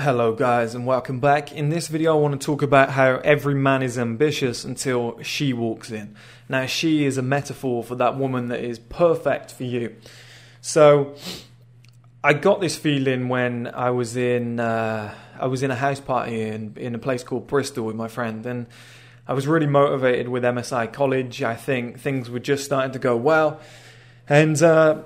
Hello 0.00 0.32
guys 0.32 0.74
and 0.74 0.86
welcome 0.86 1.20
back. 1.20 1.52
In 1.52 1.68
this 1.68 1.88
video 1.88 2.16
I 2.16 2.18
want 2.18 2.40
to 2.40 2.42
talk 2.42 2.62
about 2.62 2.88
how 2.88 3.16
every 3.16 3.54
man 3.54 3.82
is 3.82 3.98
ambitious 3.98 4.64
until 4.64 5.22
she 5.22 5.52
walks 5.52 5.90
in. 5.90 6.16
Now 6.48 6.64
she 6.64 7.04
is 7.04 7.18
a 7.18 7.22
metaphor 7.22 7.84
for 7.84 7.96
that 7.96 8.16
woman 8.16 8.48
that 8.48 8.60
is 8.60 8.78
perfect 8.78 9.52
for 9.52 9.64
you. 9.64 9.94
So 10.62 11.16
I 12.24 12.32
got 12.32 12.62
this 12.62 12.78
feeling 12.78 13.28
when 13.28 13.66
I 13.66 13.90
was 13.90 14.16
in 14.16 14.58
uh, 14.58 15.14
I 15.38 15.46
was 15.48 15.62
in 15.62 15.70
a 15.70 15.76
house 15.76 16.00
party 16.00 16.44
in 16.44 16.78
in 16.78 16.94
a 16.94 16.98
place 16.98 17.22
called 17.22 17.46
Bristol 17.46 17.84
with 17.84 17.96
my 17.96 18.08
friend 18.08 18.46
and 18.46 18.68
I 19.28 19.34
was 19.34 19.46
really 19.46 19.66
motivated 19.66 20.28
with 20.28 20.44
MSI 20.44 20.90
college. 20.94 21.42
I 21.42 21.56
think 21.56 22.00
things 22.00 22.30
were 22.30 22.40
just 22.40 22.64
starting 22.64 22.92
to 22.92 22.98
go 22.98 23.18
well. 23.18 23.60
And 24.26 24.62
uh, 24.62 25.02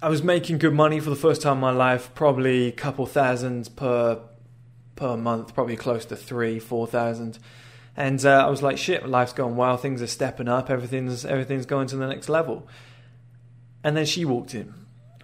I 0.00 0.08
was 0.08 0.22
making 0.22 0.58
good 0.58 0.72
money 0.72 1.00
for 1.00 1.10
the 1.10 1.16
first 1.16 1.42
time 1.42 1.54
in 1.54 1.60
my 1.62 1.72
life, 1.72 2.14
probably 2.14 2.68
a 2.68 2.72
couple 2.72 3.06
thousands 3.06 3.68
per 3.68 4.20
per 4.96 5.16
month, 5.16 5.54
probably 5.54 5.76
close 5.76 6.04
to 6.06 6.16
three, 6.16 6.58
four 6.58 6.86
thousand. 6.86 7.38
And 7.96 8.24
uh, 8.26 8.46
I 8.46 8.50
was 8.50 8.62
like, 8.62 8.76
shit, 8.76 9.08
life's 9.08 9.32
going 9.32 9.56
well, 9.56 9.76
things 9.76 10.02
are 10.02 10.06
stepping 10.06 10.48
up, 10.48 10.70
everything's 10.70 11.24
everything's 11.24 11.66
going 11.66 11.86
to 11.88 11.96
the 11.96 12.06
next 12.06 12.28
level. 12.28 12.66
And 13.84 13.96
then 13.96 14.06
she 14.06 14.24
walked 14.24 14.54
in. 14.54 14.74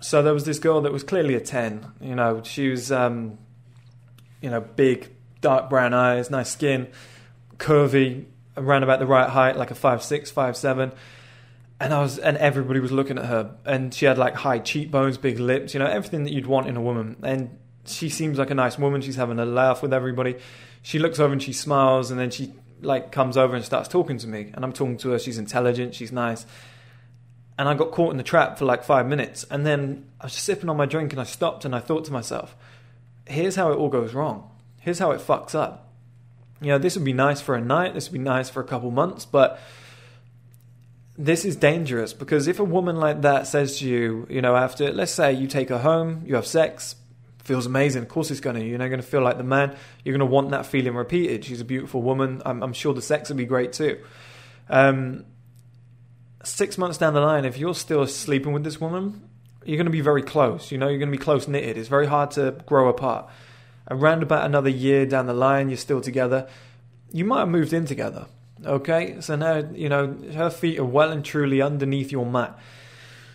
So 0.01 0.23
there 0.23 0.35
was 0.35 0.45
this 0.45 0.59
girl 0.59 0.81
that 0.83 0.93
was 0.93 1.03
clearly 1.03 1.35
a 1.35 1.41
ten. 1.41 1.87
You 2.01 2.15
know, 2.15 2.43
she 2.45 2.69
was, 2.69 2.91
um, 2.93 3.39
you 4.41 4.51
know, 4.51 4.61
big, 4.61 5.11
dark 5.41 5.69
brown 5.69 5.95
eyes, 5.95 6.31
nice 6.31 6.51
skin, 6.51 6.89
curvy, 7.57 8.27
around 8.57 8.83
about 8.83 8.99
the 8.99 9.07
right 9.07 9.29
height, 9.29 9.57
like 9.57 9.71
a 9.71 9.75
five 9.75 10.03
six, 10.03 10.31
five 10.31 10.57
seven. 10.57 10.93
And 11.81 11.93
I 11.93 12.01
was, 12.01 12.19
and 12.19 12.37
everybody 12.37 12.79
was 12.79 12.93
looking 12.93 13.19
at 13.19 13.25
her, 13.25 13.57
and 13.65 13.93
she 13.93 14.07
had 14.07 14.17
like 14.17 14.35
high 14.35 14.61
cheekbones, 14.61 15.19
big 15.19 15.41
lips, 15.41 15.75
you 15.75 15.81
know, 15.81 15.87
everything 15.87 16.25
that 16.25 16.33
you'd 16.33 16.47
want 16.47 16.69
in 16.69 16.77
a 16.77 16.81
woman. 16.81 17.17
And 17.23 17.59
she 17.87 18.09
seems 18.09 18.39
like 18.39 18.51
a 18.51 18.55
nice 18.55 18.79
woman. 18.79 19.01
She's 19.01 19.17
having 19.17 19.39
a 19.39 19.45
laugh 19.45 19.83
with 19.83 19.93
everybody. 19.93 20.37
She 20.83 20.99
looks 20.99 21.19
over 21.19 21.33
and 21.33 21.43
she 21.43 21.53
smiles, 21.53 22.11
and 22.11 22.19
then 22.19 22.31
she 22.31 22.53
like 22.81 23.13
comes 23.13 23.37
over 23.37 23.55
and 23.55 23.65
starts 23.65 23.89
talking 23.89 24.19
to 24.19 24.27
me. 24.27 24.51
And 24.55 24.65
I'm 24.65 24.73
talking 24.73 24.97
to 24.99 25.11
her. 25.11 25.19
She's 25.19 25.39
intelligent. 25.39 25.95
She's 25.95 26.13
nice. 26.13 26.47
And 27.59 27.69
I 27.69 27.75
got 27.75 27.93
caught 27.93 28.11
in 28.11 28.17
the 28.17 28.23
trap 28.23 28.59
for 28.59 28.65
like 28.65 28.83
five 28.83 29.07
minutes. 29.07 29.45
And 29.51 29.67
then 29.67 30.07
I 30.21 30.27
was 30.27 30.33
sipping 30.33 30.69
on 30.69 30.77
my 30.77 30.87
drink, 30.87 31.13
and 31.13 31.21
I 31.21 31.25
stopped 31.25 31.65
and 31.65 31.75
I 31.75 31.81
thought 31.81 32.05
to 32.07 32.13
myself, 32.13 32.57
"Here's 33.27 33.57
how 33.57 33.73
it 33.73 33.77
all 33.77 33.89
goes 33.89 34.15
wrong. 34.15 34.51
Here's 34.81 34.99
how 34.99 35.11
it 35.13 35.21
fucks 35.21 35.55
up. 35.55 35.89
You 36.61 36.69
know, 36.69 36.79
this 36.79 36.97
would 36.97 37.05
be 37.05 37.13
nice 37.13 37.41
for 37.41 37.55
a 37.55 37.61
night. 37.61 37.95
This 37.95 38.09
would 38.09 38.19
be 38.19 38.25
nice 38.25 38.49
for 38.49 38.61
a 38.61 38.65
couple 38.65 38.91
months, 38.91 39.25
but." 39.25 39.61
this 41.19 41.45
is 41.45 41.57
dangerous 41.57 42.13
because 42.15 42.49
if 42.49 42.59
a 42.59 42.65
woman 42.65 42.97
like 42.97 43.21
that 43.21 43.47
says 43.47 43.79
to 43.79 43.87
you, 43.87 44.27
you 44.31 44.41
know, 44.41 44.57
after 44.57 44.93
let's 44.93 45.13
say 45.13 45.33
you 45.33 45.47
take 45.47 45.69
her 45.69 45.79
home, 45.79 46.23
you 46.25 46.35
have 46.35 46.47
sex, 46.47 46.97
feels 47.43 47.67
amazing. 47.67 48.03
Of 48.03 48.09
course, 48.09 48.31
it's 48.31 48.41
going 48.41 48.57
to. 48.57 48.65
You're 48.65 48.79
going 48.79 48.93
to 48.93 49.03
feel 49.03 49.23
like 49.23 49.37
the 49.37 49.45
man. 49.45 49.77
You're 50.05 50.17
going 50.17 50.29
to 50.29 50.33
want 50.33 50.51
that 50.51 50.67
feeling 50.67 50.95
repeated. 50.95 51.45
She's 51.45 51.61
a 51.61 51.65
beautiful 51.65 52.03
woman. 52.03 52.43
I'm, 52.45 52.63
I'm 52.63 52.73
sure 52.73 52.95
the 52.95 53.03
sex 53.03 53.29
will 53.29 53.37
be 53.37 53.45
great 53.45 53.73
too. 53.73 53.99
Um, 54.69 55.25
six 56.45 56.79
months 56.79 56.99
down 56.99 57.15
the 57.15 57.21
line, 57.21 57.45
if 57.45 57.59
you're 57.59 57.75
still 57.75 58.07
sleeping 58.07 58.53
with 58.53 58.65
this 58.65 58.81
woman, 58.81 59.29
you're 59.65 59.77
going 59.77 59.87
to 59.87 59.93
be 59.93 60.01
very 60.01 60.23
close. 60.23 60.73
You 60.73 60.79
know, 60.79 60.89
you're 60.89 60.99
going 60.99 61.11
to 61.11 61.17
be 61.17 61.23
close 61.23 61.49
knitted. 61.49 61.77
It's 61.77 61.89
very 61.89 62.07
hard 62.07 62.31
to 62.33 62.57
grow 62.67 62.89
apart. 62.89 63.29
Around 63.91 64.23
about 64.23 64.47
another 64.47 64.71
year 64.71 65.07
down 65.07 65.27
the 65.27 65.35
line, 65.35 65.69
you're 65.69 65.77
still 65.77 66.01
together. 66.01 66.49
You 67.13 67.25
might 67.25 67.41
have 67.41 67.49
moved 67.49 67.73
in 67.73 67.85
together. 67.85 68.27
Okay, 68.65 69.21
so 69.21 69.35
now 69.35 69.57
you 69.57 69.89
know 69.89 70.17
her 70.35 70.49
feet 70.49 70.79
are 70.79 70.85
well 70.85 71.11
and 71.11 71.25
truly 71.25 71.61
underneath 71.61 72.13
your 72.13 72.25
mat. 72.25 72.57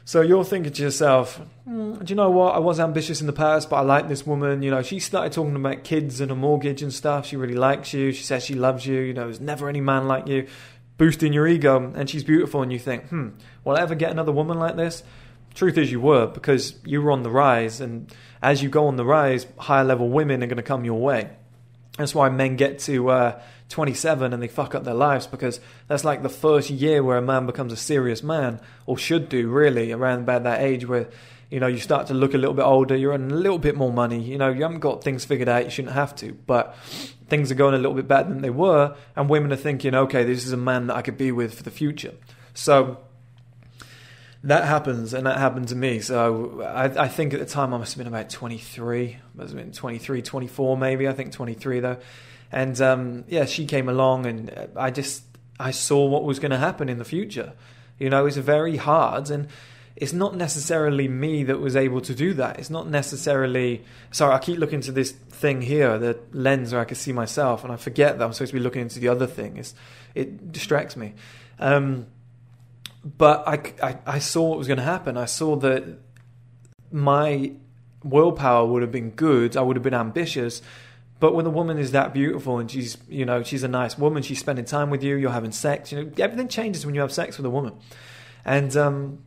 So 0.08 0.22
you're 0.22 0.46
thinking 0.46 0.72
to 0.72 0.84
yourself, 0.84 1.42
mm, 1.68 2.02
do 2.02 2.10
you 2.10 2.16
know 2.16 2.30
what? 2.30 2.56
I 2.56 2.60
was 2.60 2.80
ambitious 2.80 3.20
in 3.20 3.28
the 3.28 3.34
past, 3.34 3.70
but 3.70 3.76
I 3.76 3.82
like 3.82 4.08
this 4.08 4.26
woman. 4.26 4.62
You 4.62 4.72
know, 4.72 4.82
she 4.82 5.02
started 5.02 5.34
talking 5.34 5.58
about 5.58 5.84
kids 5.84 6.22
and 6.22 6.32
a 6.32 6.36
mortgage 6.36 6.82
and 6.82 6.94
stuff. 6.94 7.26
She 7.26 7.36
really 7.36 7.56
likes 7.56 7.92
you. 7.92 8.14
She 8.14 8.24
says 8.24 8.46
she 8.46 8.54
loves 8.54 8.86
you. 8.86 9.02
You 9.02 9.14
know, 9.14 9.26
there's 9.26 9.42
never 9.42 9.68
any 9.68 9.82
man 9.82 10.08
like 10.08 10.26
you. 10.26 10.48
Boosting 10.98 11.34
your 11.34 11.46
ego, 11.46 11.92
and 11.94 12.10
she's 12.10 12.24
beautiful, 12.24 12.62
and 12.62 12.72
you 12.72 12.80
think, 12.80 13.10
hmm, 13.10 13.32
will 13.66 13.76
I 13.76 13.82
ever 13.82 13.96
get 13.96 14.10
another 14.10 14.32
woman 14.32 14.58
like 14.58 14.78
this? 14.78 15.04
Truth 15.54 15.78
is, 15.78 15.92
you 15.92 16.00
were 16.00 16.28
because 16.28 16.76
you 16.86 17.02
were 17.02 17.12
on 17.12 17.24
the 17.24 17.30
rise, 17.30 17.82
and 17.82 18.10
as 18.42 18.64
you 18.64 18.70
go 18.70 18.88
on 18.88 18.96
the 18.96 19.04
rise, 19.04 19.46
higher 19.58 19.84
level 19.84 20.08
women 20.08 20.42
are 20.42 20.48
going 20.48 20.56
to 20.56 20.64
come 20.64 20.86
your 20.86 21.02
way. 21.02 21.32
That's 21.98 22.16
why 22.16 22.30
men 22.30 22.56
get 22.56 22.80
to 22.80 23.10
uh, 23.10 23.42
27 23.70 24.34
and 24.34 24.42
they 24.42 24.48
fuck 24.48 24.76
up 24.76 24.84
their 24.84 24.94
lives 24.94 25.28
because 25.28 25.60
that's 25.88 26.06
like 26.06 26.24
the 26.24 26.30
first 26.30 26.70
year 26.70 27.04
where 27.04 27.18
a 27.18 27.22
man 27.22 27.46
becomes 27.46 27.74
a 27.74 27.78
serious 27.78 28.24
man, 28.24 28.60
or 28.86 28.98
should 28.98 29.30
do 29.30 29.50
really, 29.50 29.92
around 29.92 30.20
about 30.20 30.44
that 30.44 30.62
age 30.62 30.88
where 30.88 31.10
you 31.50 31.60
know 31.60 31.68
you 31.68 31.78
start 31.78 32.08
to 32.08 32.14
look 32.14 32.34
a 32.34 32.38
little 32.38 32.54
bit 32.54 32.64
older, 32.64 32.96
you're 32.96 33.14
earning 33.14 33.32
a 33.32 33.36
little 33.36 33.60
bit 33.60 33.76
more 33.76 33.92
money. 33.92 34.22
You 34.22 34.38
know, 34.38 34.50
you 34.50 34.62
haven't 34.64 34.80
got 34.80 35.04
things 35.04 35.26
figured 35.26 35.50
out, 35.50 35.66
you 35.66 35.70
shouldn't 35.70 35.96
have 35.96 36.16
to, 36.18 36.34
but 36.46 36.76
things 37.28 37.52
are 37.52 37.56
going 37.56 37.74
a 37.74 37.78
little 37.78 37.94
bit 37.94 38.08
better 38.08 38.30
than 38.30 38.42
they 38.42 38.50
were, 38.50 38.96
and 39.16 39.30
women 39.30 39.52
are 39.52 39.58
thinking, 39.58 39.94
okay, 39.94 40.24
this 40.24 40.46
is 40.46 40.52
a 40.52 40.58
man 40.58 40.88
that 40.88 40.96
I 40.96 41.02
could 41.02 41.18
be 41.18 41.32
with 41.32 41.54
for 41.54 41.64
the 41.64 41.72
future. 41.72 42.14
So 42.54 42.98
that 44.44 44.64
happens, 44.64 45.14
and 45.14 45.26
that 45.26 45.38
happened 45.38 45.68
to 45.70 45.76
me. 45.76 46.00
So 46.00 46.62
I, 46.62 47.04
I, 47.04 47.08
think 47.08 47.34
at 47.34 47.40
the 47.40 47.46
time 47.46 47.74
I 47.74 47.78
must 47.78 47.94
have 47.94 47.98
been 47.98 48.08
about 48.08 48.30
23, 48.30 49.10
I 49.10 49.20
must 49.36 49.54
have 49.54 49.62
been 49.62 49.74
23, 49.74 50.22
24 50.22 50.78
maybe. 50.78 51.08
I 51.08 51.14
think 51.14 51.34
23 51.34 51.82
though. 51.82 51.98
And 52.52 52.80
um, 52.82 53.26
yeah, 53.28 53.46
she 53.46 53.66
came 53.66 53.90
along, 53.90 54.26
and 54.26 54.70
I 54.76 54.92
just 54.92 55.24
I 55.60 55.72
saw 55.72 56.06
what 56.06 56.24
was 56.24 56.40
going 56.40 56.52
to 56.52 56.58
happen 56.58 56.90
in 56.90 56.98
the 56.98 57.06
future. 57.06 57.54
You 58.00 58.10
know, 58.10 58.26
it's 58.26 58.38
very 58.38 58.78
hard, 58.78 59.30
and 59.30 59.48
it's 59.96 60.14
not 60.14 60.36
necessarily 60.36 61.08
me 61.08 61.44
that 61.44 61.60
was 61.60 61.76
able 61.76 62.02
to 62.02 62.14
do 62.14 62.34
that. 62.36 62.60
It's 62.60 62.70
not 62.70 62.88
necessarily. 62.88 63.84
Sorry, 64.12 64.34
I 64.34 64.40
keep 64.40 64.60
looking 64.60 64.82
to 64.82 64.92
this 64.92 65.12
thing 65.12 65.62
here, 65.62 65.98
the 65.98 66.20
lens 66.32 66.72
where 66.72 66.82
I 66.82 66.86
can 66.86 66.96
see 66.96 67.12
myself, 67.12 67.64
and 67.64 67.74
I 67.74 67.78
forget 67.78 68.18
that 68.18 68.26
I'm 68.26 68.34
supposed 68.34 68.52
to 68.52 68.58
be 68.58 68.64
looking 68.64 68.84
into 68.84 69.00
the 69.00 69.08
other 69.08 69.28
thing. 69.28 69.58
It's, 69.58 69.74
it 70.16 70.52
distracts 70.52 70.96
me. 70.96 71.14
Um, 71.60 72.08
but 73.04 73.48
I, 73.48 73.74
I, 73.82 73.98
I 74.06 74.20
saw 74.20 74.50
what 74.50 74.58
was 74.58 74.68
going 74.68 74.78
to 74.78 74.84
happen. 74.84 75.18
I 75.18 75.26
saw 75.26 75.56
that 75.58 75.84
my 76.92 77.52
willpower 78.04 78.66
would 78.66 78.82
have 78.82 78.92
been 78.92 79.12
good. 79.12 79.58
I 79.58 79.62
would 79.62 79.76
have 79.76 79.84
been 79.84 79.94
ambitious, 79.94 80.62
but 81.20 81.34
when 81.34 81.46
a 81.46 81.50
woman 81.50 81.80
is 81.80 81.92
that 81.92 82.14
beautiful 82.14 82.60
and 82.60 82.70
she's, 82.70 82.98
you 83.10 83.26
know, 83.26 83.42
she's 83.44 83.64
a 83.64 83.68
nice 83.68 83.98
woman, 83.98 84.22
she's 84.22 84.40
spending 84.40 84.66
time 84.66 84.90
with 84.90 85.04
you, 85.04 85.16
you're 85.16 85.32
having 85.32 85.52
sex, 85.52 85.92
you 85.92 86.04
know, 86.04 86.12
everything 86.20 86.48
changes 86.48 86.86
when 86.86 86.94
you 86.94 87.02
have 87.02 87.12
sex 87.12 87.38
with 87.38 87.46
a 87.46 87.50
woman. 87.50 87.74
And, 88.46 88.76
um, 88.78 89.24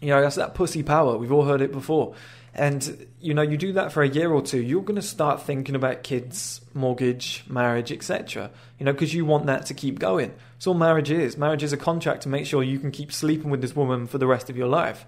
you 0.00 0.08
know, 0.08 0.20
that's 0.20 0.36
that 0.36 0.54
pussy 0.54 0.82
power. 0.82 1.18
We've 1.18 1.32
all 1.32 1.44
heard 1.44 1.60
it 1.60 1.72
before. 1.72 2.14
And, 2.54 3.06
you 3.20 3.34
know, 3.34 3.42
you 3.42 3.56
do 3.56 3.72
that 3.74 3.92
for 3.92 4.02
a 4.02 4.08
year 4.08 4.32
or 4.32 4.42
two, 4.42 4.60
you're 4.60 4.82
going 4.82 4.96
to 4.96 5.02
start 5.02 5.42
thinking 5.42 5.74
about 5.74 6.02
kids, 6.02 6.60
mortgage, 6.74 7.44
marriage, 7.48 7.92
etc. 7.92 8.50
You 8.78 8.86
know, 8.86 8.92
because 8.92 9.14
you 9.14 9.24
want 9.24 9.46
that 9.46 9.66
to 9.66 9.74
keep 9.74 9.98
going. 9.98 10.34
That's 10.54 10.66
all 10.66 10.74
marriage 10.74 11.10
is. 11.10 11.36
Marriage 11.36 11.62
is 11.62 11.72
a 11.72 11.76
contract 11.76 12.22
to 12.22 12.28
make 12.28 12.46
sure 12.46 12.62
you 12.62 12.78
can 12.78 12.90
keep 12.90 13.12
sleeping 13.12 13.50
with 13.50 13.60
this 13.60 13.76
woman 13.76 14.06
for 14.06 14.18
the 14.18 14.26
rest 14.26 14.50
of 14.50 14.56
your 14.56 14.66
life. 14.66 15.06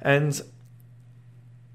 And 0.00 0.40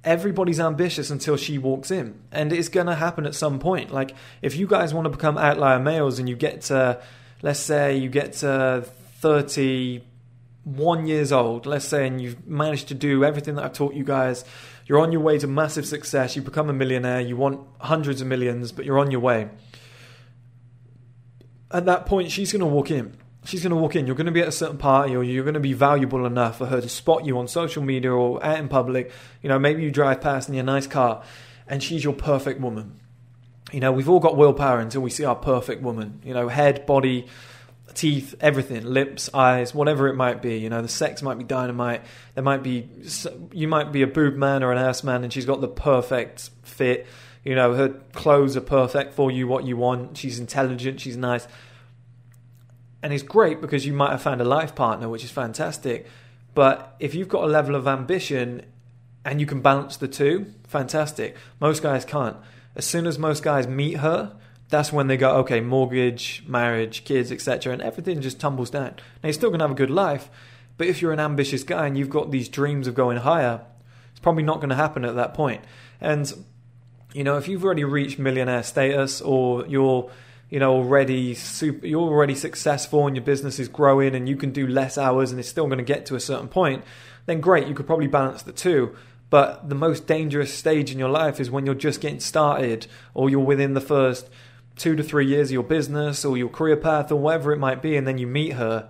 everybody's 0.07 0.59
ambitious 0.59 1.09
until 1.09 1.35
she 1.35 1.57
walks 1.57 1.91
in. 1.91 2.19
And 2.31 2.53
it's 2.53 2.69
going 2.69 2.87
to 2.87 2.95
happen 2.95 3.25
at 3.25 3.35
some 3.35 3.59
point. 3.59 3.91
Like, 3.91 4.15
if 4.41 4.55
you 4.55 4.65
guys 4.65 4.93
want 4.93 5.03
to 5.03 5.09
become 5.09 5.37
outlier 5.37 5.79
males 5.79 6.17
and 6.17 6.29
you 6.29 6.35
get 6.37 6.61
to, 6.63 7.01
let's 7.41 7.59
say, 7.59 7.97
you 7.97 8.07
get 8.09 8.31
to 8.33 8.85
31 9.19 11.07
years 11.07 11.33
old, 11.33 11.65
let's 11.65 11.85
say, 11.85 12.07
and 12.07 12.21
you've 12.21 12.47
managed 12.47 12.87
to 12.87 12.93
do 12.93 13.25
everything 13.25 13.55
that 13.55 13.65
I've 13.65 13.73
taught 13.73 13.95
you 13.95 14.05
guys, 14.05 14.45
you're 14.85 14.99
on 14.99 15.11
your 15.11 15.19
way 15.19 15.37
to 15.39 15.47
massive 15.47 15.85
success, 15.85 16.37
you 16.37 16.41
become 16.41 16.69
a 16.69 16.73
millionaire, 16.73 17.19
you 17.19 17.35
want 17.35 17.67
hundreds 17.81 18.21
of 18.21 18.27
millions, 18.27 18.71
but 18.71 18.85
you're 18.85 18.99
on 18.99 19.11
your 19.11 19.19
way. 19.19 19.49
At 21.69 21.85
that 21.85 22.05
point, 22.05 22.31
she's 22.31 22.53
going 22.53 22.61
to 22.61 22.65
walk 22.65 22.91
in 22.91 23.17
she's 23.47 23.63
going 23.63 23.71
to 23.71 23.77
walk 23.77 23.95
in. 23.95 24.05
You're 24.05 24.15
going 24.15 24.25
to 24.25 24.31
be 24.31 24.41
at 24.41 24.47
a 24.47 24.51
certain 24.51 24.77
party, 24.77 25.15
or 25.15 25.23
you're 25.23 25.43
going 25.43 25.53
to 25.53 25.59
be 25.59 25.73
valuable 25.73 26.25
enough 26.25 26.57
for 26.57 26.65
her 26.65 26.81
to 26.81 26.89
spot 26.89 27.25
you 27.25 27.37
on 27.39 27.47
social 27.47 27.81
media 27.81 28.11
or 28.11 28.45
out 28.45 28.59
in 28.59 28.67
public. 28.67 29.11
You 29.41 29.49
know, 29.49 29.57
maybe 29.57 29.83
you 29.83 29.89
drive 29.89 30.21
past 30.21 30.49
in 30.49 30.55
your 30.55 30.65
nice 30.65 30.85
car, 30.85 31.23
and 31.67 31.81
she's 31.81 32.03
your 32.03 32.13
perfect 32.13 32.59
woman. 32.59 32.99
You 33.71 33.79
know, 33.79 33.91
we've 33.91 34.09
all 34.09 34.19
got 34.19 34.37
willpower 34.37 34.79
until 34.79 35.01
we 35.01 35.09
see 35.09 35.23
our 35.23 35.35
perfect 35.35 35.81
woman. 35.81 36.21
You 36.25 36.33
know, 36.33 36.49
head, 36.49 36.85
body, 36.85 37.27
teeth, 37.93 38.35
everything, 38.41 38.85
lips, 38.85 39.29
eyes, 39.33 39.73
whatever 39.73 40.07
it 40.07 40.15
might 40.15 40.41
be. 40.41 40.57
You 40.57 40.69
know, 40.69 40.81
the 40.81 40.89
sex 40.89 41.21
might 41.21 41.37
be 41.37 41.43
dynamite. 41.45 42.03
There 42.35 42.43
might 42.43 42.63
be, 42.63 42.89
you 43.53 43.67
might 43.67 43.93
be 43.93 44.01
a 44.01 44.07
boob 44.07 44.35
man 44.35 44.61
or 44.61 44.73
an 44.73 44.77
ass 44.77 45.03
man, 45.03 45.23
and 45.23 45.31
she's 45.31 45.45
got 45.45 45.61
the 45.61 45.69
perfect 45.69 46.49
fit. 46.63 47.07
You 47.45 47.55
know, 47.55 47.73
her 47.75 47.89
clothes 48.11 48.57
are 48.57 48.61
perfect 48.61 49.13
for 49.13 49.31
you, 49.31 49.47
what 49.47 49.63
you 49.63 49.77
want. 49.77 50.17
She's 50.17 50.37
intelligent, 50.37 50.99
she's 50.99 51.15
nice 51.15 51.47
and 53.07 53.13
it's 53.13 53.23
great 53.23 53.61
because 53.61 53.85
you 53.85 53.93
might 53.93 54.11
have 54.11 54.21
found 54.21 54.41
a 54.41 54.43
life 54.43 54.75
partner, 54.75 55.07
which 55.07 55.23
is 55.23 55.31
fantastic. 55.31 56.07
But 56.53 56.93
if 56.99 57.15
you've 57.15 57.29
got 57.29 57.45
a 57.45 57.47
level 57.47 57.73
of 57.73 57.87
ambition 57.87 58.63
and 59.23 59.39
you 59.39 59.45
can 59.45 59.61
balance 59.61 59.95
the 59.95 60.09
two, 60.09 60.53
fantastic. 60.67 61.37
Most 61.61 61.81
guys 61.81 62.03
can't. 62.03 62.35
As 62.75 62.83
soon 62.83 63.07
as 63.07 63.17
most 63.17 63.43
guys 63.43 63.65
meet 63.65 63.99
her, 63.99 64.35
that's 64.67 64.91
when 64.91 65.07
they 65.07 65.15
go, 65.15 65.37
okay, 65.37 65.61
mortgage, 65.61 66.43
marriage, 66.47 67.05
kids, 67.05 67.31
etc., 67.31 67.71
and 67.71 67.81
everything 67.81 68.19
just 68.19 68.41
tumbles 68.41 68.71
down. 68.71 68.95
Now 69.23 69.27
you're 69.27 69.31
still 69.31 69.51
gonna 69.51 69.63
have 69.63 69.71
a 69.71 69.73
good 69.73 69.89
life, 69.89 70.29
but 70.75 70.87
if 70.87 71.01
you're 71.01 71.13
an 71.13 71.21
ambitious 71.21 71.63
guy 71.63 71.87
and 71.87 71.97
you've 71.97 72.09
got 72.09 72.31
these 72.31 72.49
dreams 72.49 72.89
of 72.89 72.93
going 72.93 73.19
higher, 73.19 73.61
it's 74.11 74.19
probably 74.19 74.43
not 74.43 74.57
going 74.57 74.71
to 74.71 74.75
happen 74.75 75.05
at 75.05 75.15
that 75.15 75.33
point. 75.33 75.63
And 76.01 76.45
you 77.13 77.23
know, 77.23 77.37
if 77.37 77.47
you've 77.47 77.63
already 77.63 77.85
reached 77.85 78.19
millionaire 78.19 78.63
status 78.63 79.21
or 79.21 79.65
you're 79.65 80.11
you 80.49 80.59
know 80.59 80.73
already 80.73 81.33
super 81.33 81.85
you're 81.85 82.01
already 82.01 82.35
successful 82.35 83.05
and 83.07 83.15
your 83.15 83.23
business 83.23 83.59
is 83.59 83.67
growing 83.67 84.15
and 84.15 84.29
you 84.29 84.35
can 84.35 84.51
do 84.51 84.65
less 84.67 84.97
hours 84.97 85.31
and 85.31 85.39
it's 85.39 85.49
still 85.49 85.65
going 85.65 85.77
to 85.77 85.83
get 85.83 86.05
to 86.05 86.15
a 86.15 86.19
certain 86.19 86.47
point 86.47 86.83
then 87.25 87.41
great 87.41 87.67
you 87.67 87.73
could 87.73 87.85
probably 87.85 88.07
balance 88.07 88.43
the 88.43 88.51
two 88.51 88.95
but 89.29 89.67
the 89.67 89.75
most 89.75 90.07
dangerous 90.07 90.53
stage 90.53 90.91
in 90.91 90.97
your 90.97 91.09
life 91.09 91.39
is 91.39 91.51
when 91.51 91.65
you're 91.65 91.75
just 91.75 91.99
getting 91.99 92.19
started 92.19 92.87
or 93.13 93.29
you're 93.29 93.39
within 93.39 93.73
the 93.73 93.81
first 93.81 94.29
2 94.77 94.95
to 94.95 95.03
3 95.03 95.25
years 95.25 95.49
of 95.49 95.53
your 95.53 95.63
business 95.63 96.23
or 96.23 96.37
your 96.37 96.49
career 96.49 96.77
path 96.77 97.11
or 97.11 97.17
whatever 97.17 97.51
it 97.51 97.57
might 97.57 97.81
be 97.81 97.97
and 97.97 98.07
then 98.07 98.17
you 98.17 98.27
meet 98.27 98.53
her 98.53 98.87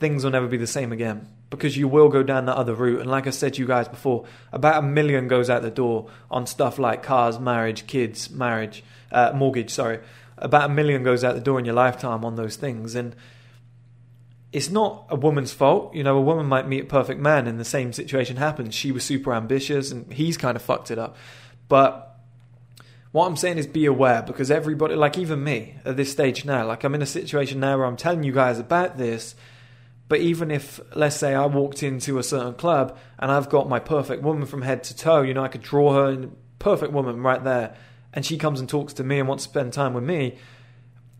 things 0.00 0.24
will 0.24 0.32
never 0.32 0.48
be 0.48 0.56
the 0.56 0.66
same 0.66 0.92
again 0.92 1.28
because 1.50 1.76
you 1.76 1.86
will 1.86 2.08
go 2.08 2.24
down 2.24 2.46
that 2.46 2.56
other 2.56 2.74
route. 2.74 3.00
And 3.00 3.08
like 3.08 3.28
I 3.28 3.30
said 3.30 3.54
to 3.54 3.60
you 3.60 3.66
guys 3.68 3.86
before, 3.86 4.24
about 4.52 4.82
a 4.82 4.86
million 4.86 5.28
goes 5.28 5.48
out 5.48 5.62
the 5.62 5.70
door 5.70 6.10
on 6.28 6.48
stuff 6.48 6.80
like 6.80 7.04
cars, 7.04 7.38
marriage, 7.38 7.86
kids, 7.86 8.28
marriage, 8.28 8.82
uh, 9.12 9.30
mortgage, 9.36 9.70
sorry 9.70 10.00
about 10.38 10.70
a 10.70 10.72
million 10.72 11.02
goes 11.02 11.24
out 11.24 11.34
the 11.34 11.40
door 11.40 11.58
in 11.58 11.64
your 11.64 11.74
lifetime 11.74 12.24
on 12.24 12.36
those 12.36 12.56
things. 12.56 12.94
And 12.94 13.14
it's 14.52 14.70
not 14.70 15.06
a 15.08 15.16
woman's 15.16 15.52
fault. 15.52 15.94
You 15.94 16.04
know, 16.04 16.16
a 16.16 16.22
woman 16.22 16.46
might 16.46 16.68
meet 16.68 16.84
a 16.84 16.86
perfect 16.86 17.20
man 17.20 17.46
and 17.46 17.58
the 17.58 17.64
same 17.64 17.92
situation 17.92 18.36
happens. 18.36 18.74
She 18.74 18.92
was 18.92 19.04
super 19.04 19.32
ambitious 19.32 19.90
and 19.90 20.12
he's 20.12 20.36
kind 20.36 20.56
of 20.56 20.62
fucked 20.62 20.90
it 20.90 20.98
up. 20.98 21.16
But 21.68 22.16
what 23.12 23.26
I'm 23.26 23.36
saying 23.36 23.58
is 23.58 23.66
be 23.66 23.86
aware 23.86 24.22
because 24.22 24.50
everybody, 24.50 24.94
like 24.94 25.18
even 25.18 25.42
me 25.42 25.76
at 25.84 25.96
this 25.96 26.10
stage 26.10 26.44
now, 26.44 26.66
like 26.66 26.84
I'm 26.84 26.94
in 26.94 27.02
a 27.02 27.06
situation 27.06 27.60
now 27.60 27.78
where 27.78 27.86
I'm 27.86 27.96
telling 27.96 28.22
you 28.22 28.32
guys 28.32 28.58
about 28.58 28.96
this. 28.96 29.34
But 30.06 30.20
even 30.20 30.50
if, 30.50 30.80
let's 30.94 31.16
say, 31.16 31.34
I 31.34 31.46
walked 31.46 31.82
into 31.82 32.18
a 32.18 32.22
certain 32.22 32.54
club 32.54 32.98
and 33.18 33.32
I've 33.32 33.48
got 33.48 33.68
my 33.68 33.78
perfect 33.78 34.22
woman 34.22 34.46
from 34.46 34.62
head 34.62 34.84
to 34.84 34.96
toe, 34.96 35.22
you 35.22 35.32
know, 35.32 35.42
I 35.42 35.48
could 35.48 35.62
draw 35.62 35.94
her 35.94 36.10
in 36.10 36.36
perfect 36.58 36.92
woman 36.92 37.22
right 37.22 37.42
there 37.42 37.74
and 38.14 38.24
she 38.24 38.38
comes 38.38 38.60
and 38.60 38.68
talks 38.68 38.94
to 38.94 39.04
me 39.04 39.18
and 39.18 39.28
wants 39.28 39.44
to 39.44 39.50
spend 39.50 39.72
time 39.72 39.92
with 39.92 40.04
me, 40.04 40.38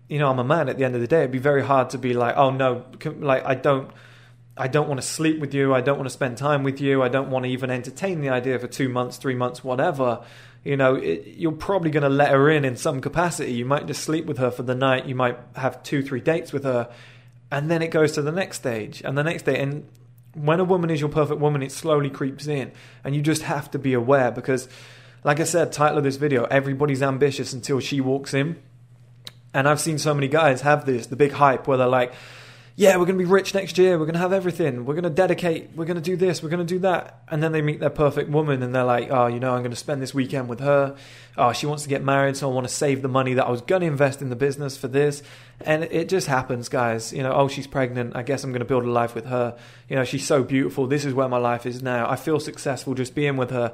you 0.08 0.18
know, 0.18 0.30
I'm 0.30 0.38
a 0.38 0.44
man 0.44 0.68
at 0.68 0.78
the 0.78 0.84
end 0.84 0.94
of 0.94 1.00
the 1.00 1.06
day. 1.06 1.20
It'd 1.20 1.32
be 1.32 1.38
very 1.38 1.62
hard 1.62 1.90
to 1.90 1.98
be 1.98 2.14
like, 2.14 2.36
oh 2.36 2.50
no, 2.50 2.84
like 3.18 3.44
I 3.44 3.54
don't, 3.54 3.90
I 4.56 4.68
don't 4.68 4.88
want 4.88 5.00
to 5.00 5.06
sleep 5.06 5.40
with 5.40 5.52
you. 5.52 5.74
I 5.74 5.80
don't 5.80 5.96
want 5.96 6.06
to 6.06 6.14
spend 6.14 6.38
time 6.38 6.62
with 6.62 6.80
you. 6.80 7.02
I 7.02 7.08
don't 7.08 7.30
want 7.30 7.44
to 7.44 7.50
even 7.50 7.70
entertain 7.70 8.20
the 8.20 8.28
idea 8.28 8.58
for 8.58 8.68
two 8.68 8.88
months, 8.88 9.16
three 9.16 9.34
months, 9.34 9.64
whatever. 9.64 10.24
You 10.62 10.76
know, 10.76 10.94
it, 10.94 11.34
you're 11.36 11.52
probably 11.52 11.90
going 11.90 12.04
to 12.04 12.08
let 12.08 12.30
her 12.30 12.48
in 12.48 12.64
in 12.64 12.76
some 12.76 13.00
capacity. 13.00 13.52
You 13.52 13.64
might 13.64 13.86
just 13.86 14.04
sleep 14.04 14.26
with 14.26 14.38
her 14.38 14.52
for 14.52 14.62
the 14.62 14.74
night. 14.74 15.06
You 15.06 15.16
might 15.16 15.36
have 15.56 15.82
two, 15.82 16.02
three 16.02 16.20
dates 16.20 16.52
with 16.52 16.64
her, 16.64 16.88
and 17.50 17.70
then 17.70 17.82
it 17.82 17.88
goes 17.88 18.12
to 18.12 18.22
the 18.22 18.32
next 18.32 18.58
stage 18.58 19.02
and 19.04 19.18
the 19.18 19.24
next 19.24 19.42
day. 19.42 19.58
And 19.58 19.88
when 20.34 20.60
a 20.60 20.64
woman 20.64 20.90
is 20.90 21.00
your 21.00 21.10
perfect 21.10 21.40
woman, 21.40 21.62
it 21.62 21.72
slowly 21.72 22.08
creeps 22.08 22.46
in, 22.46 22.72
and 23.02 23.14
you 23.14 23.22
just 23.22 23.42
have 23.42 23.70
to 23.72 23.78
be 23.78 23.92
aware 23.94 24.30
because 24.30 24.68
like 25.24 25.40
I 25.40 25.44
said, 25.44 25.72
title 25.72 25.98
of 25.98 26.04
this 26.04 26.16
video, 26.16 26.44
everybody's 26.44 27.02
ambitious 27.02 27.52
until 27.52 27.80
she 27.80 28.00
walks 28.00 28.34
in. 28.34 28.62
And 29.54 29.68
I've 29.68 29.80
seen 29.80 29.98
so 29.98 30.12
many 30.12 30.28
guys 30.28 30.60
have 30.60 30.84
this, 30.84 31.06
the 31.06 31.16
big 31.16 31.32
hype 31.32 31.66
where 31.66 31.78
they're 31.78 31.86
like, 31.86 32.12
yeah, 32.76 32.96
we're 32.96 33.06
going 33.06 33.16
to 33.16 33.24
be 33.24 33.30
rich 33.30 33.54
next 33.54 33.78
year. 33.78 33.92
We're 33.92 34.04
going 34.04 34.14
to 34.14 34.20
have 34.20 34.32
everything. 34.32 34.84
We're 34.84 34.94
going 34.94 35.04
to 35.04 35.10
dedicate. 35.10 35.70
We're 35.76 35.84
going 35.84 35.96
to 35.96 36.02
do 36.02 36.16
this. 36.16 36.42
We're 36.42 36.48
going 36.48 36.66
to 36.66 36.74
do 36.74 36.80
that. 36.80 37.22
And 37.28 37.40
then 37.40 37.52
they 37.52 37.62
meet 37.62 37.78
their 37.78 37.88
perfect 37.88 38.30
woman 38.30 38.64
and 38.64 38.74
they're 38.74 38.84
like, 38.84 39.12
oh, 39.12 39.28
you 39.28 39.38
know, 39.38 39.54
I'm 39.54 39.60
going 39.60 39.70
to 39.70 39.76
spend 39.76 40.02
this 40.02 40.12
weekend 40.12 40.48
with 40.48 40.58
her. 40.58 40.96
Oh, 41.38 41.52
she 41.52 41.66
wants 41.66 41.84
to 41.84 41.88
get 41.88 42.02
married. 42.02 42.36
So 42.36 42.50
I 42.50 42.52
want 42.52 42.66
to 42.66 42.74
save 42.74 43.00
the 43.00 43.08
money 43.08 43.34
that 43.34 43.46
I 43.46 43.50
was 43.50 43.60
going 43.60 43.82
to 43.82 43.86
invest 43.86 44.20
in 44.20 44.28
the 44.28 44.36
business 44.36 44.76
for 44.76 44.88
this. 44.88 45.22
And 45.60 45.84
it 45.84 46.08
just 46.08 46.26
happens, 46.26 46.68
guys. 46.68 47.12
You 47.12 47.22
know, 47.22 47.32
oh, 47.32 47.46
she's 47.46 47.68
pregnant. 47.68 48.16
I 48.16 48.24
guess 48.24 48.42
I'm 48.42 48.50
going 48.50 48.58
to 48.58 48.66
build 48.66 48.82
a 48.82 48.90
life 48.90 49.14
with 49.14 49.26
her. 49.26 49.56
You 49.88 49.94
know, 49.94 50.04
she's 50.04 50.26
so 50.26 50.42
beautiful. 50.42 50.88
This 50.88 51.04
is 51.04 51.14
where 51.14 51.28
my 51.28 51.38
life 51.38 51.66
is 51.66 51.80
now. 51.80 52.10
I 52.10 52.16
feel 52.16 52.40
successful 52.40 52.94
just 52.94 53.14
being 53.14 53.36
with 53.36 53.50
her 53.50 53.72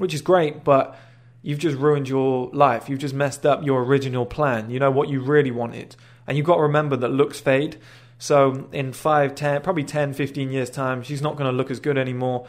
which 0.00 0.14
is 0.14 0.22
great, 0.22 0.64
but 0.64 0.98
you've 1.42 1.58
just 1.58 1.76
ruined 1.76 2.08
your 2.08 2.48
life. 2.54 2.88
You've 2.88 2.98
just 2.98 3.12
messed 3.12 3.44
up 3.44 3.62
your 3.66 3.84
original 3.84 4.24
plan. 4.24 4.70
You 4.70 4.78
know 4.78 4.90
what 4.90 5.10
you 5.10 5.20
really 5.20 5.50
wanted. 5.50 5.94
And 6.26 6.38
you've 6.38 6.46
got 6.46 6.56
to 6.56 6.62
remember 6.62 6.96
that 6.96 7.10
looks 7.10 7.38
fade. 7.38 7.76
So 8.18 8.66
in 8.72 8.94
5, 8.94 9.34
10, 9.34 9.60
probably 9.60 9.84
10, 9.84 10.14
15 10.14 10.52
years' 10.52 10.70
time, 10.70 11.02
she's 11.02 11.20
not 11.20 11.36
going 11.36 11.50
to 11.50 11.56
look 11.56 11.70
as 11.70 11.80
good 11.80 11.98
anymore. 11.98 12.46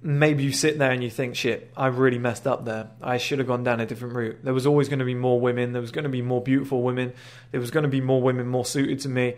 Maybe 0.00 0.44
you 0.44 0.52
sit 0.52 0.78
there 0.78 0.90
and 0.90 1.04
you 1.04 1.10
think, 1.10 1.36
shit, 1.36 1.70
I 1.76 1.88
really 1.88 2.18
messed 2.18 2.46
up 2.46 2.64
there. 2.64 2.88
I 3.02 3.18
should 3.18 3.38
have 3.38 3.48
gone 3.48 3.64
down 3.64 3.80
a 3.80 3.86
different 3.86 4.14
route. 4.14 4.38
There 4.42 4.54
was 4.54 4.66
always 4.66 4.88
going 4.88 5.00
to 5.00 5.04
be 5.04 5.14
more 5.14 5.38
women. 5.38 5.72
There 5.72 5.82
was 5.82 5.90
going 5.90 6.04
to 6.04 6.08
be 6.08 6.22
more 6.22 6.40
beautiful 6.40 6.82
women. 6.82 7.12
There 7.50 7.60
was 7.60 7.70
going 7.70 7.82
to 7.82 7.90
be 7.90 8.00
more 8.00 8.22
women 8.22 8.46
more 8.46 8.64
suited 8.64 9.00
to 9.00 9.10
me. 9.10 9.34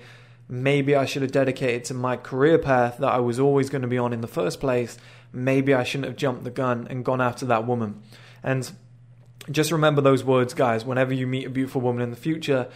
Maybe 0.52 0.96
I 0.96 1.04
should 1.04 1.22
have 1.22 1.30
dedicated 1.30 1.84
to 1.84 1.94
my 1.94 2.16
career 2.16 2.58
path 2.58 2.98
that 2.98 3.12
I 3.12 3.20
was 3.20 3.38
always 3.38 3.70
going 3.70 3.82
to 3.82 3.88
be 3.88 3.98
on 3.98 4.12
in 4.12 4.20
the 4.20 4.26
first 4.26 4.58
place. 4.58 4.98
Maybe 5.32 5.72
I 5.72 5.84
shouldn't 5.84 6.08
have 6.08 6.16
jumped 6.16 6.42
the 6.42 6.50
gun 6.50 6.88
and 6.90 7.04
gone 7.04 7.20
after 7.20 7.46
that 7.46 7.68
woman. 7.68 8.02
And 8.42 8.68
just 9.48 9.70
remember 9.70 10.00
those 10.00 10.24
words, 10.24 10.52
guys, 10.52 10.84
whenever 10.84 11.14
you 11.14 11.28
meet 11.28 11.46
a 11.46 11.50
beautiful 11.50 11.80
woman 11.80 12.02
in 12.02 12.10
the 12.10 12.16
future. 12.16 12.68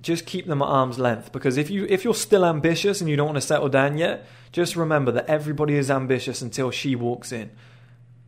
Just 0.00 0.24
keep 0.24 0.46
them 0.46 0.62
at 0.62 0.64
arm's 0.64 0.98
length. 0.98 1.30
Because 1.30 1.58
if 1.58 1.68
you 1.68 1.86
if 1.90 2.04
you're 2.04 2.14
still 2.14 2.46
ambitious 2.46 3.02
and 3.02 3.10
you 3.10 3.16
don't 3.16 3.26
want 3.26 3.36
to 3.36 3.42
settle 3.42 3.68
down 3.68 3.98
yet, 3.98 4.26
just 4.50 4.74
remember 4.74 5.12
that 5.12 5.26
everybody 5.26 5.74
is 5.74 5.90
ambitious 5.90 6.40
until 6.40 6.70
she 6.70 6.96
walks 6.96 7.32
in. 7.32 7.50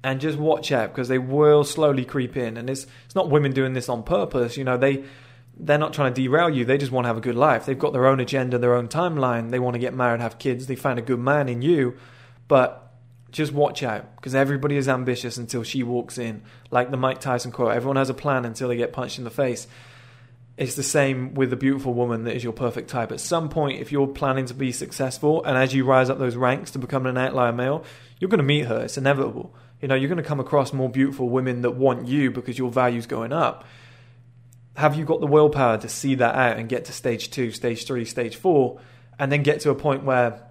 And 0.05 0.21
just 0.21 0.37
watch 0.37 0.71
out 0.71 0.91
because 0.91 1.09
they 1.09 1.19
will 1.19 1.65
slowly 1.65 2.05
creep 2.05 2.37
in. 2.37 2.59
And 2.59 2.69
it's 2.69 2.87
it's 3.07 3.15
not 3.15 3.31
women 3.31 3.53
doing 3.53 3.73
this 3.73 3.89
on 3.89 4.03
purpose 4.03 4.59
you 4.59 4.65
know. 4.65 4.77
They 4.77 5.05
they're 5.63 5.79
not 5.79 5.93
trying 5.93 6.13
to 6.13 6.23
derail 6.23 6.49
you 6.51 6.65
they 6.65 6.79
just 6.79 6.93
want 6.93 7.05
to 7.05 7.09
have 7.09 7.17
a 7.17 7.21
good 7.21 7.37
life 7.37 7.67
they've 7.67 7.79
got 7.79 7.93
their 7.93 8.07
own 8.07 8.21
agenda 8.21 8.59
their 8.59 8.75
own 8.75 8.89
timeline 8.89 9.51
they 9.51 9.59
want 9.59 9.75
to 9.75 9.79
get 9.79 9.95
married 9.95 10.21
have 10.21 10.39
kids 10.39 10.67
they 10.67 10.77
find 10.77 10.99
a 10.99 11.03
good 11.03 11.19
man 11.19 11.49
in 11.49 11.63
you 11.63 11.97
but 12.49 12.91
just 13.33 13.53
watch 13.53 13.83
out 13.83 14.17
because 14.17 14.35
everybody 14.35 14.77
is 14.77 14.89
ambitious 14.89 15.37
until 15.37 15.63
she 15.63 15.83
walks 15.83 16.19
in. 16.19 16.43
Like 16.71 16.91
the 16.91 16.97
Mike 16.97 17.21
Tyson 17.21 17.53
quote, 17.53 17.73
everyone 17.73 17.97
has 17.97 18.11
a 18.11 18.15
plan 18.15 18.45
until 18.45 18.69
they 18.69 18.77
get 18.77 18.93
punched 18.93 19.19
in 19.19 19.25
the 19.25 19.31
face. 19.31 19.67
It's 20.57 20.75
the 20.75 20.83
same 20.83 21.35
with 21.35 21.51
the 21.51 21.57
beautiful 21.57 21.95
woman 21.95 22.25
that 22.25 22.37
is 22.37 22.45
your 22.45 22.53
perfect 22.53 22.91
type. 22.91 23.13
At 23.13 23.21
some 23.21 23.49
point, 23.49 23.81
if 23.81 23.93
you're 23.93 24.07
planning 24.07 24.47
to 24.47 24.55
be 24.55 24.73
successful 24.73 25.43
and 25.45 25.57
as 25.57 25.73
you 25.73 25.85
rise 25.85 26.11
up 26.11 26.19
those 26.19 26.37
ranks 26.37 26.73
to 26.73 26.79
become 26.79 27.07
an 27.07 27.17
outlier 27.17 27.53
male, 27.53 27.85
you're 28.19 28.29
going 28.29 28.39
to 28.39 28.45
meet 28.45 28.67
her. 28.67 28.81
It's 28.81 28.99
inevitable. 28.99 29.55
You 29.81 29.89
know, 29.89 29.95
you're 29.95 30.11
going 30.11 30.23
to 30.23 30.29
come 30.29 30.41
across 30.41 30.73
more 30.75 30.91
beautiful 30.91 31.31
women 31.31 31.63
that 31.63 31.71
want 31.71 32.09
you 32.09 32.31
because 32.31 32.59
your 32.59 32.71
value's 32.71 33.07
going 33.07 33.33
up. 33.33 33.65
Have 34.81 34.97
you 34.97 35.05
got 35.05 35.21
the 35.21 35.27
willpower 35.27 35.77
to 35.79 35.89
see 35.89 36.15
that 36.17 36.35
out 36.35 36.57
and 36.57 36.69
get 36.69 36.87
to 36.87 36.93
stage 36.93 37.31
two, 37.31 37.53
stage 37.53 37.87
three, 37.87 38.05
stage 38.05 38.37
four, 38.37 38.81
and 39.19 39.31
then 39.31 39.43
get 39.43 39.61
to 39.61 39.71
a 39.71 39.75
point 39.75 40.05
where 40.05 40.51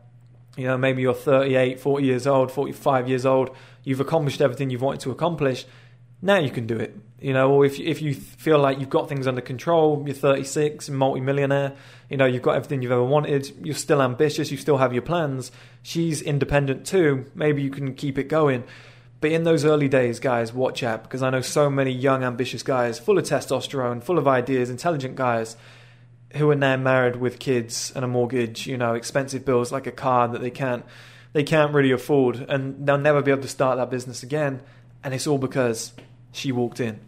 you 0.56 0.68
know, 0.68 0.78
maybe 0.78 1.02
you're 1.02 1.14
38, 1.14 1.80
40 1.80 2.06
years 2.06 2.28
old, 2.28 2.52
45 2.52 3.08
years 3.08 3.26
old, 3.26 3.56
you've 3.84 4.02
accomplished 4.02 4.42
everything 4.42 4.70
you've 4.70 4.82
wanted 4.82 5.00
to 5.02 5.12
accomplish. 5.12 5.66
Now 6.22 6.38
you 6.38 6.50
can 6.50 6.68
do 6.68 6.78
it. 6.78 6.96
You 7.22 7.34
know, 7.34 7.52
or 7.52 7.66
if 7.66 7.80
if 7.80 8.02
you 8.02 8.14
feel 8.14 8.60
like 8.60 8.80
you've 8.80 8.90
got 8.90 9.10
things 9.10 9.26
under 9.28 9.42
control, 9.42 10.04
you're 10.06 10.16
36, 10.16 10.90
multi-millionaire, 10.90 11.76
you 12.10 12.18
know, 12.18 12.26
you've 12.26 12.42
got 12.42 12.56
everything 12.56 12.82
you've 12.82 12.92
ever 12.92 13.04
wanted, 13.04 13.52
you're 13.66 13.76
still 13.76 14.02
ambitious, 14.02 14.52
you 14.52 14.58
still 14.58 14.78
have 14.78 14.94
your 14.94 15.02
plans. 15.02 15.52
She's 15.82 16.22
independent 16.22 16.86
too. 16.86 17.26
Maybe 17.36 17.62
you 17.62 17.72
can 17.72 17.94
keep 17.94 18.18
it 18.18 18.30
going. 18.30 18.64
But 19.22 19.32
in 19.32 19.44
those 19.44 19.66
early 19.66 19.90
days, 19.90 20.20
guys, 20.20 20.54
watch 20.54 20.82
out 20.82 21.04
because 21.04 21.22
I 21.22 21.30
know 21.30 21.42
so 21.42 21.70
many 21.70 21.92
young, 21.92 22.24
ambitious 22.24 22.64
guys, 22.64 23.00
full 23.00 23.18
of 23.18 23.26
testosterone, 23.26 24.02
full 24.02 24.18
of 24.18 24.28
ideas, 24.28 24.70
intelligent 24.70 25.16
guys 25.16 25.58
who 26.36 26.50
are 26.50 26.56
now 26.56 26.78
married 26.78 27.18
with 27.18 27.40
kids 27.40 27.92
and 27.96 28.06
a 28.06 28.08
mortgage, 28.08 28.68
you 28.68 28.78
know, 28.78 28.94
expensive 28.94 29.44
bills 29.44 29.72
like 29.72 29.88
a 29.88 29.92
car 29.92 30.28
that 30.28 30.42
they 30.42 30.52
can't 30.52 30.86
they 31.34 31.44
can't 31.44 31.74
really 31.74 31.92
afford 31.92 32.38
and 32.50 32.88
they'll 32.88 32.98
never 32.98 33.22
be 33.22 33.30
able 33.30 33.42
to 33.42 33.48
start 33.48 33.78
that 33.78 33.90
business 33.92 34.24
again 34.24 34.62
and 35.04 35.14
it's 35.14 35.28
all 35.28 35.38
because 35.38 35.94
she 36.32 36.52
walked 36.52 36.80
in. 36.80 37.00